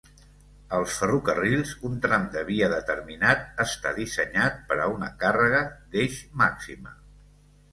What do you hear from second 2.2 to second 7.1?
de via determinat està dissenyat per a una càrrega d'eix màxima.